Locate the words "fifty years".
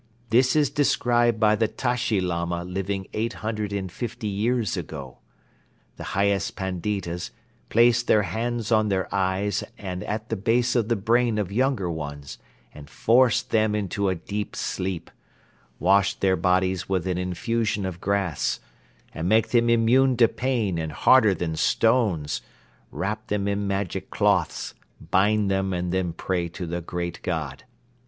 3.91-4.75